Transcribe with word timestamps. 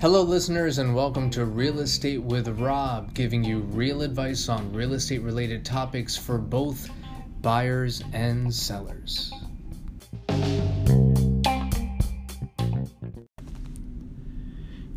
Hello, 0.00 0.22
listeners, 0.22 0.78
and 0.78 0.96
welcome 0.96 1.30
to 1.30 1.44
Real 1.44 1.78
Estate 1.78 2.20
with 2.20 2.48
Rob, 2.58 3.14
giving 3.14 3.44
you 3.44 3.60
real 3.60 4.02
advice 4.02 4.48
on 4.48 4.72
real 4.72 4.94
estate 4.94 5.22
related 5.22 5.64
topics 5.64 6.16
for 6.16 6.38
both 6.38 6.90
buyers 7.40 8.02
and 8.12 8.52
sellers. 8.52 9.32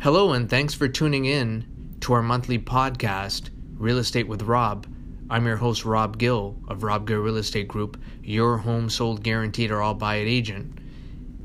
Hello, 0.00 0.32
and 0.32 0.50
thanks 0.50 0.74
for 0.74 0.88
tuning 0.88 1.24
in 1.26 1.94
to 2.00 2.14
our 2.14 2.22
monthly 2.22 2.58
podcast, 2.58 3.50
Real 3.74 3.98
Estate 3.98 4.26
with 4.26 4.42
Rob. 4.42 4.88
I'm 5.30 5.44
your 5.44 5.56
host, 5.56 5.84
Rob 5.84 6.16
Gill 6.16 6.56
of 6.68 6.82
Rob 6.82 7.06
Gill 7.06 7.18
Real 7.18 7.36
Estate 7.36 7.68
Group, 7.68 8.00
your 8.22 8.56
home 8.56 8.88
sold 8.88 9.22
guaranteed 9.22 9.70
or 9.70 9.82
all 9.82 9.92
buy 9.92 10.16
it 10.16 10.26
agent. 10.26 10.78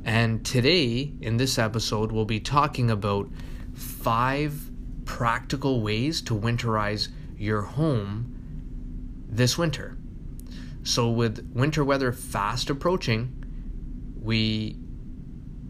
And 0.05 0.45
today, 0.45 1.11
in 1.19 1.35
this 1.35 1.59
episode, 1.59 2.09
we'll 2.09 2.23
be 2.23 2.39
talking 2.39 2.89
about 2.89 3.29
five 3.73 4.71
practical 5.03 5.81
ways 5.81 6.21
to 6.21 6.33
winterize 6.33 7.09
your 7.37 7.61
home 7.61 8.33
this 9.27 9.57
winter. 9.57 9.97
So, 10.83 11.09
with 11.09 11.51
winter 11.53 11.83
weather 11.83 12.13
fast 12.13 12.69
approaching, 12.69 13.43
we 14.21 14.77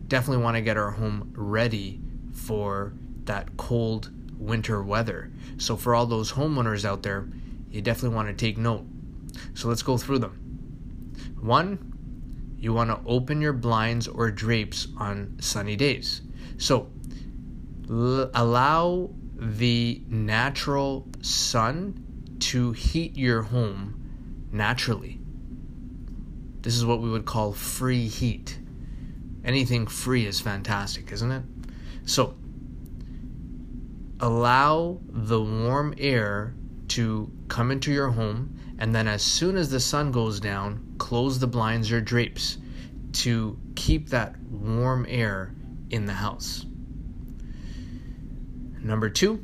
definitely 0.08 0.44
want 0.44 0.56
to 0.56 0.62
get 0.62 0.78
our 0.78 0.92
home 0.92 1.34
ready 1.36 2.00
for 2.32 2.94
that 3.24 3.58
cold 3.58 4.12
winter 4.38 4.84
weather. 4.84 5.32
So, 5.58 5.76
for 5.76 5.96
all 5.96 6.06
those 6.06 6.34
homeowners 6.34 6.86
out 6.86 7.02
there, 7.02 7.28
you 7.74 7.82
definitely 7.82 8.16
want 8.16 8.28
to 8.30 8.34
take 8.34 8.58
note. 8.58 8.86
So, 9.54 9.68
let's 9.68 9.84
go 9.84 9.98
through 9.98 10.20
them. 10.20 10.40
One, 11.42 12.56
you 12.58 12.74
want 12.74 12.90
to 12.90 13.00
open 13.06 13.42
your 13.42 13.54
blinds 13.54 14.08
or 14.08 14.32
drapes 14.32 14.88
on 14.98 15.38
sunny 15.42 15.76
days. 15.76 16.22
So, 16.58 16.90
l- 17.90 18.32
allow 18.34 19.10
the 19.36 20.02
natural 20.08 21.08
sun 21.22 22.38
to 22.40 22.72
heat 22.72 23.18
your 23.18 23.42
home 23.42 24.48
naturally. 24.52 25.20
This 26.62 26.76
is 26.76 26.86
what 26.86 27.02
we 27.02 27.10
would 27.10 27.26
call 27.26 27.52
free 27.52 28.08
heat. 28.08 28.58
Anything 29.44 29.88
free 29.88 30.26
is 30.26 30.40
fantastic, 30.40 31.12
isn't 31.12 31.32
it? 31.32 31.44
So, 32.06 32.36
allow 34.22 35.02
the 35.10 35.42
warm 35.42 35.94
air 35.98 36.54
to 36.94 37.32
come 37.48 37.72
into 37.72 37.92
your 37.92 38.10
home, 38.10 38.56
and 38.78 38.94
then 38.94 39.08
as 39.08 39.24
soon 39.24 39.58
as 39.58 39.72
the 39.72 39.80
sun 39.80 40.12
goes 40.12 40.40
down, 40.40 40.96
close 41.00 41.40
the 41.40 41.48
blinds 41.48 41.92
or 41.92 42.00
drapes 42.00 42.60
to 43.14 43.60
keep 43.76 44.10
that 44.10 44.40
warm 44.42 45.04
air 45.10 45.56
in 45.90 46.06
the 46.06 46.14
house. 46.14 46.68
Number 48.80 49.10
two, 49.10 49.44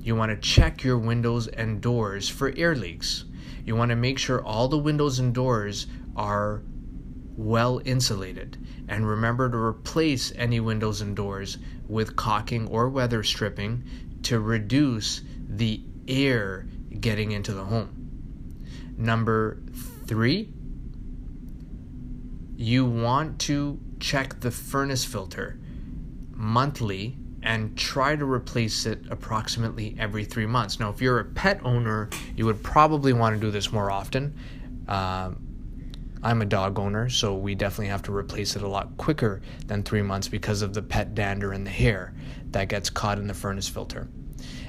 you 0.00 0.16
want 0.16 0.30
to 0.30 0.36
check 0.36 0.84
your 0.84 0.96
windows 0.96 1.48
and 1.48 1.82
doors 1.82 2.30
for 2.30 2.54
air 2.56 2.74
leaks. 2.74 3.24
You 3.66 3.76
want 3.76 3.90
to 3.90 3.96
make 3.96 4.18
sure 4.18 4.42
all 4.42 4.68
the 4.68 4.78
windows 4.78 5.18
and 5.18 5.34
doors 5.34 5.88
are 6.16 6.62
well 7.36 7.82
insulated. 7.84 8.56
And 8.88 9.06
remember 9.06 9.50
to 9.50 9.56
replace 9.58 10.32
any 10.34 10.60
windows 10.60 11.02
and 11.02 11.14
doors 11.14 11.58
with 11.88 12.16
caulking 12.16 12.68
or 12.68 12.88
weather 12.88 13.22
stripping 13.22 13.84
to 14.22 14.40
reduce 14.40 15.20
the 15.48 15.82
air 16.08 16.66
getting 16.96 17.32
into 17.32 17.52
the 17.52 17.64
home. 17.64 18.64
Number 18.96 19.62
three, 20.06 20.48
you 22.56 22.84
want 22.84 23.38
to 23.40 23.78
check 24.00 24.40
the 24.40 24.50
furnace 24.50 25.04
filter 25.04 25.58
monthly 26.30 27.16
and 27.42 27.76
try 27.76 28.16
to 28.16 28.24
replace 28.24 28.86
it 28.86 29.04
approximately 29.10 29.94
every 29.98 30.24
three 30.24 30.46
months. 30.46 30.80
Now, 30.80 30.90
if 30.90 31.00
you're 31.00 31.20
a 31.20 31.24
pet 31.24 31.60
owner, 31.64 32.08
you 32.34 32.44
would 32.46 32.62
probably 32.62 33.12
want 33.12 33.36
to 33.36 33.40
do 33.40 33.50
this 33.50 33.72
more 33.72 33.90
often. 33.90 34.34
Uh, 34.88 35.30
I'm 36.22 36.42
a 36.42 36.46
dog 36.46 36.78
owner, 36.78 37.08
so 37.08 37.36
we 37.36 37.54
definitely 37.54 37.88
have 37.88 38.02
to 38.04 38.12
replace 38.12 38.56
it 38.56 38.62
a 38.62 38.68
lot 38.68 38.96
quicker 38.96 39.42
than 39.66 39.82
three 39.82 40.02
months 40.02 40.28
because 40.28 40.62
of 40.62 40.74
the 40.74 40.82
pet 40.82 41.14
dander 41.14 41.52
and 41.52 41.64
the 41.64 41.70
hair 41.70 42.14
that 42.50 42.68
gets 42.68 42.90
caught 42.90 43.18
in 43.18 43.26
the 43.28 43.34
furnace 43.34 43.68
filter. 43.68 44.08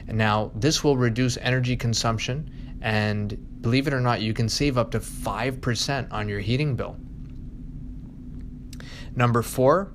Now, 0.08 0.52
this 0.56 0.84
will 0.84 0.98
reduce 0.98 1.38
energy 1.38 1.76
consumption, 1.76 2.80
and 2.82 3.62
believe 3.62 3.88
it 3.88 3.94
or 3.94 4.00
not, 4.00 4.22
you 4.22 4.34
can 4.34 4.48
save 4.50 4.78
up 4.78 4.92
to 4.92 5.00
5% 5.00 6.12
on 6.12 6.30
your 6.30 6.40
heating 6.40 6.76
bill. 6.76 6.98
Number 9.16 9.42
four, 9.42 9.92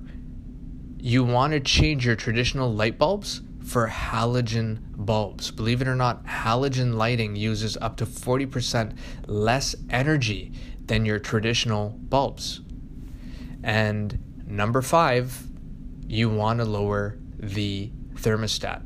you 0.99 1.23
want 1.23 1.53
to 1.53 1.59
change 1.59 2.05
your 2.05 2.15
traditional 2.15 2.71
light 2.71 2.97
bulbs 2.97 3.41
for 3.65 3.87
halogen 3.87 4.79
bulbs. 4.95 5.49
Believe 5.49 5.81
it 5.81 5.87
or 5.87 5.95
not, 5.95 6.25
halogen 6.25 6.95
lighting 6.95 7.35
uses 7.35 7.77
up 7.77 7.97
to 7.97 8.05
40% 8.05 8.97
less 9.25 9.75
energy 9.89 10.51
than 10.85 11.05
your 11.05 11.19
traditional 11.19 11.89
bulbs. 11.89 12.61
And 13.63 14.19
number 14.45 14.81
five, 14.81 15.47
you 16.07 16.29
want 16.29 16.59
to 16.59 16.65
lower 16.65 17.17
the 17.37 17.91
thermostat. 18.15 18.81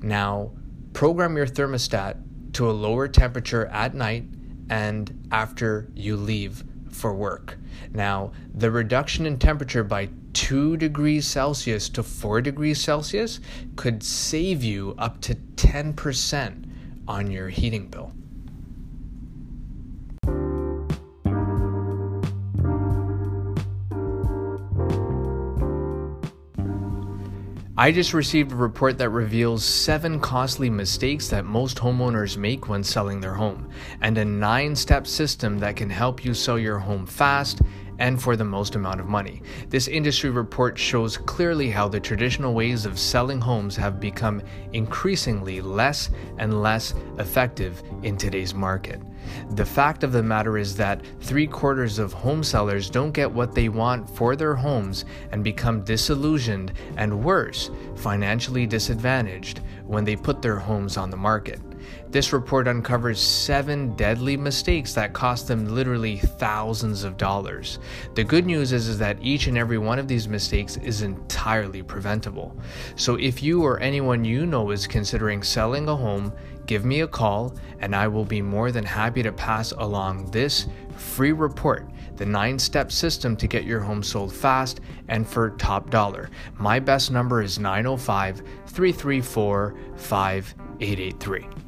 Now, 0.00 0.52
program 0.92 1.36
your 1.36 1.46
thermostat 1.46 2.16
to 2.54 2.70
a 2.70 2.72
lower 2.72 3.08
temperature 3.08 3.66
at 3.66 3.94
night 3.94 4.24
and 4.70 5.28
after 5.32 5.88
you 5.94 6.16
leave 6.16 6.64
for 6.90 7.14
work. 7.14 7.58
Now, 7.92 8.32
the 8.54 8.70
reduction 8.70 9.26
in 9.26 9.38
temperature 9.38 9.84
by 9.84 10.10
2 10.34 10.76
degrees 10.76 11.26
Celsius 11.26 11.88
to 11.90 12.02
4 12.02 12.40
degrees 12.40 12.80
Celsius 12.80 13.40
could 13.76 14.02
save 14.02 14.62
you 14.62 14.94
up 14.98 15.20
to 15.22 15.34
10% 15.34 16.68
on 17.08 17.30
your 17.30 17.48
heating 17.48 17.88
bill. 17.88 18.12
I 27.74 27.90
just 27.90 28.12
received 28.12 28.52
a 28.52 28.56
report 28.56 28.98
that 28.98 29.08
reveals 29.08 29.64
seven 29.64 30.20
costly 30.20 30.68
mistakes 30.68 31.28
that 31.28 31.46
most 31.46 31.78
homeowners 31.78 32.36
make 32.36 32.68
when 32.68 32.84
selling 32.84 33.18
their 33.18 33.32
home, 33.32 33.70
and 34.02 34.18
a 34.18 34.24
nine 34.26 34.76
step 34.76 35.06
system 35.06 35.58
that 35.60 35.76
can 35.76 35.88
help 35.88 36.22
you 36.22 36.34
sell 36.34 36.58
your 36.58 36.78
home 36.78 37.06
fast 37.06 37.62
and 38.02 38.20
for 38.20 38.34
the 38.34 38.44
most 38.44 38.74
amount 38.74 38.98
of 38.98 39.06
money. 39.06 39.40
This 39.68 39.86
industry 39.86 40.28
report 40.28 40.76
shows 40.76 41.16
clearly 41.16 41.70
how 41.70 41.86
the 41.86 42.00
traditional 42.00 42.52
ways 42.52 42.84
of 42.84 42.98
selling 42.98 43.40
homes 43.40 43.76
have 43.76 44.00
become 44.00 44.42
increasingly 44.72 45.60
less 45.60 46.10
and 46.38 46.60
less 46.60 46.94
effective 47.20 47.80
in 48.02 48.16
today's 48.16 48.54
market. 48.54 49.00
The 49.50 49.64
fact 49.64 50.02
of 50.02 50.10
the 50.10 50.22
matter 50.22 50.58
is 50.58 50.74
that 50.76 51.00
three 51.20 51.46
quarters 51.46 52.00
of 52.00 52.12
home 52.12 52.42
sellers 52.42 52.90
don't 52.90 53.12
get 53.12 53.30
what 53.30 53.54
they 53.54 53.68
want 53.68 54.10
for 54.10 54.34
their 54.34 54.56
homes 54.56 55.04
and 55.30 55.44
become 55.44 55.84
disillusioned 55.84 56.72
and 56.96 57.22
worse, 57.22 57.70
financially 57.94 58.66
disadvantaged 58.66 59.60
when 59.86 60.02
they 60.02 60.16
put 60.16 60.42
their 60.42 60.58
homes 60.58 60.96
on 60.96 61.08
the 61.08 61.16
market. 61.16 61.60
This 62.10 62.32
report 62.32 62.68
uncovers 62.68 63.20
seven 63.20 63.94
deadly 63.96 64.36
mistakes 64.36 64.92
that 64.94 65.12
cost 65.12 65.48
them 65.48 65.66
literally 65.66 66.18
thousands 66.18 67.04
of 67.04 67.16
dollars. 67.16 67.78
The 68.14 68.24
good 68.24 68.46
news 68.46 68.72
is, 68.72 68.88
is 68.88 68.98
that 68.98 69.18
each 69.20 69.46
and 69.46 69.56
every 69.56 69.78
one 69.78 69.98
of 69.98 70.08
these 70.08 70.28
mistakes 70.28 70.76
is 70.76 71.02
entirely 71.02 71.82
preventable. 71.82 72.56
So 72.96 73.16
if 73.16 73.42
you 73.42 73.62
or 73.62 73.80
anyone 73.80 74.24
you 74.24 74.46
know 74.46 74.70
is 74.70 74.86
considering 74.86 75.42
selling 75.42 75.88
a 75.88 75.96
home, 75.96 76.32
give 76.66 76.84
me 76.84 77.00
a 77.00 77.08
call 77.08 77.56
and 77.80 77.96
I 77.96 78.08
will 78.08 78.24
be 78.24 78.42
more 78.42 78.70
than 78.70 78.84
happy 78.84 79.22
to 79.22 79.32
pass 79.32 79.72
along 79.72 80.30
this 80.30 80.66
free 80.96 81.32
report 81.32 81.88
the 82.16 82.26
nine 82.26 82.58
step 82.58 82.92
system 82.92 83.36
to 83.36 83.46
get 83.46 83.64
your 83.64 83.80
home 83.80 84.02
sold 84.02 84.32
fast 84.32 84.80
and 85.08 85.26
for 85.26 85.50
top 85.50 85.90
dollar. 85.90 86.30
My 86.58 86.78
best 86.78 87.10
number 87.10 87.42
is 87.42 87.58
905 87.58 88.42
334 88.66 89.74
5883. 89.96 91.61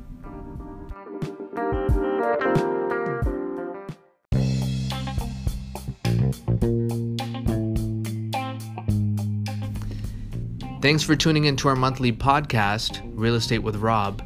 Thanks 10.84 11.02
for 11.02 11.16
tuning 11.16 11.46
into 11.46 11.66
our 11.68 11.76
monthly 11.76 12.12
podcast, 12.12 13.00
Real 13.14 13.36
Estate 13.36 13.60
with 13.60 13.76
Rob. 13.76 14.22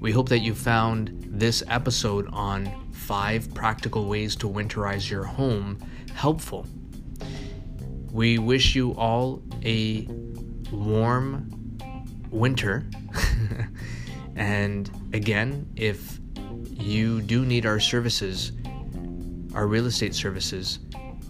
We 0.00 0.10
hope 0.10 0.28
that 0.30 0.40
you 0.40 0.52
found 0.52 1.16
this 1.28 1.62
episode 1.68 2.28
on 2.32 2.90
five 2.90 3.54
practical 3.54 4.06
ways 4.06 4.34
to 4.36 4.48
winterize 4.48 5.08
your 5.08 5.22
home 5.22 5.78
helpful. 6.12 6.66
We 8.10 8.38
wish 8.38 8.74
you 8.74 8.96
all 8.96 9.44
a 9.64 10.08
warm 10.72 11.78
winter. 12.32 12.84
and 14.34 14.90
again, 15.12 15.70
if 15.76 16.18
you 16.68 17.20
do 17.20 17.44
need 17.44 17.64
our 17.64 17.78
services, 17.78 18.50
our 19.54 19.68
real 19.68 19.86
estate 19.86 20.16
services, 20.16 20.80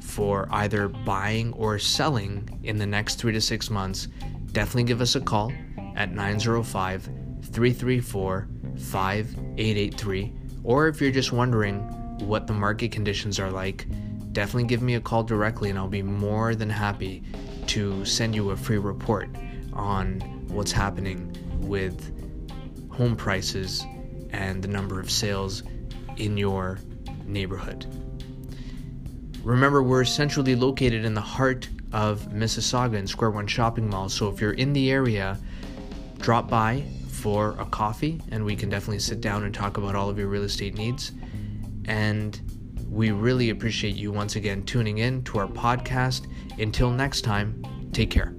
for 0.00 0.48
either 0.50 0.88
buying 0.88 1.52
or 1.52 1.78
selling 1.78 2.58
in 2.62 2.78
the 2.78 2.86
next 2.86 3.16
three 3.16 3.34
to 3.34 3.40
six 3.42 3.68
months, 3.68 4.08
definitely 4.52 4.84
give 4.84 5.00
us 5.00 5.14
a 5.16 5.20
call 5.20 5.52
at 5.96 6.12
905 6.12 7.04
334 7.42 8.48
5883. 8.76 10.32
Or 10.64 10.88
if 10.88 11.00
you're 11.00 11.10
just 11.10 11.32
wondering 11.32 11.80
what 12.26 12.46
the 12.46 12.52
market 12.52 12.92
conditions 12.92 13.40
are 13.40 13.50
like, 13.50 13.86
definitely 14.32 14.64
give 14.64 14.82
me 14.82 14.94
a 14.94 15.00
call 15.00 15.22
directly 15.22 15.70
and 15.70 15.78
I'll 15.78 15.88
be 15.88 16.02
more 16.02 16.54
than 16.54 16.70
happy 16.70 17.22
to 17.68 18.04
send 18.04 18.34
you 18.34 18.50
a 18.50 18.56
free 18.56 18.78
report 18.78 19.28
on 19.72 20.20
what's 20.48 20.72
happening 20.72 21.36
with 21.60 22.10
home 22.90 23.16
prices 23.16 23.84
and 24.30 24.62
the 24.62 24.68
number 24.68 25.00
of 25.00 25.10
sales 25.10 25.62
in 26.16 26.36
your 26.36 26.78
neighborhood. 27.24 27.86
Remember, 29.42 29.82
we're 29.82 30.04
centrally 30.04 30.54
located 30.54 31.04
in 31.04 31.14
the 31.14 31.20
heart 31.20 31.68
of 31.92 32.28
Mississauga 32.30 32.94
in 32.94 33.06
Square 33.06 33.32
One 33.32 33.46
Shopping 33.46 33.88
Mall, 33.88 34.08
so 34.08 34.28
if 34.28 34.40
you're 34.40 34.52
in 34.52 34.72
the 34.72 34.90
area, 34.90 35.38
drop 36.18 36.48
by 36.48 36.84
for 37.08 37.54
a 37.58 37.64
coffee 37.66 38.20
and 38.30 38.44
we 38.44 38.56
can 38.56 38.68
definitely 38.68 38.98
sit 38.98 39.20
down 39.20 39.44
and 39.44 39.54
talk 39.54 39.76
about 39.76 39.94
all 39.94 40.08
of 40.08 40.18
your 40.18 40.28
real 40.28 40.42
estate 40.42 40.74
needs. 40.74 41.12
And 41.84 42.40
we 42.90 43.10
really 43.10 43.50
appreciate 43.50 43.94
you 43.94 44.12
once 44.12 44.36
again 44.36 44.64
tuning 44.64 44.98
in 44.98 45.22
to 45.24 45.38
our 45.38 45.46
podcast. 45.46 46.26
Until 46.58 46.90
next 46.90 47.22
time, 47.22 47.62
take 47.92 48.10
care. 48.10 48.34